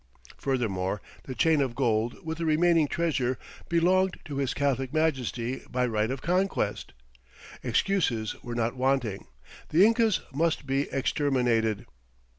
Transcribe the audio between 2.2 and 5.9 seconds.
with the remaining Treasure belong'd to his Catholic Majesty by